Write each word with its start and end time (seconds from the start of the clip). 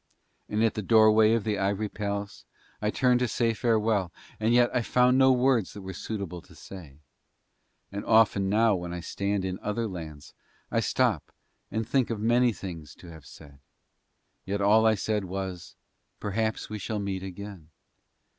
And 0.49 0.63
at 0.63 0.73
the 0.73 0.81
doorway 0.81 1.33
of 1.33 1.43
the 1.43 1.59
ivory 1.59 1.87
palace 1.87 2.43
I 2.81 2.89
turned 2.89 3.19
to 3.19 3.27
say 3.27 3.53
farewell 3.53 4.11
and 4.39 4.51
yet 4.51 4.75
I 4.75 4.81
found 4.81 5.19
no 5.19 5.31
words 5.31 5.73
that 5.73 5.83
were 5.83 5.93
suitable 5.93 6.41
to 6.41 6.55
say. 6.55 6.97
And 7.91 8.03
often 8.05 8.49
now 8.49 8.73
when 8.73 8.93
I 8.95 8.99
stand 9.01 9.45
in 9.45 9.59
other 9.59 9.87
lands 9.87 10.33
I 10.71 10.79
stop 10.79 11.31
and 11.69 11.87
think 11.87 12.09
of 12.09 12.19
many 12.19 12.51
things 12.51 12.95
to 12.95 13.09
have 13.11 13.27
said; 13.27 13.59
yet 14.43 14.59
all 14.59 14.87
I 14.87 14.95
said 14.95 15.25
was 15.25 15.75
"Perhaps 16.19 16.67
we 16.67 16.79
shall 16.79 16.97
meet 16.97 17.21
again." 17.21 17.69